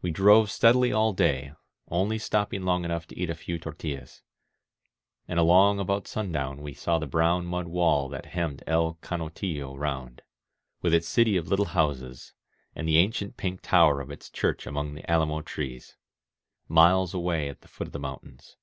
We 0.00 0.10
drove 0.12 0.50
steadily 0.50 0.92
all 0.92 1.12
day, 1.12 1.52
only 1.90 2.16
stopping 2.18 2.62
long 2.62 2.86
enough 2.86 3.06
to 3.08 3.18
eat 3.18 3.28
a 3.28 3.34
few 3.34 3.58
tortUlaa. 3.58 4.22
And 5.28 5.38
along 5.38 5.78
about 5.78 6.08
sundown 6.08 6.62
we 6.62 6.72
saw 6.72 6.98
the 6.98 7.06
brown 7.06 7.44
mud 7.44 7.66
wall 7.68 8.08
that 8.08 8.24
henmied 8.32 8.62
El 8.66 8.94
Canotillo 9.02 9.76
round, 9.78 10.22
with 10.80 10.94
its 10.94 11.06
city 11.06 11.36
of 11.36 11.48
little 11.48 11.66
houses, 11.76 12.32
and 12.74 12.88
the 12.88 12.96
ancient 12.96 13.36
pink 13.36 13.60
tower 13.60 14.00
of 14.00 14.10
its 14.10 14.30
church 14.30 14.66
among 14.66 14.94
the 14.94 15.10
alamo 15.10 15.42
trees,— 15.42 15.98
miles 16.66 17.12
away 17.12 17.50
at 17.50 17.60
the 17.60 17.68
foot 17.68 17.88
of 17.88 17.92
the 17.92 17.98
mountains. 18.00 18.56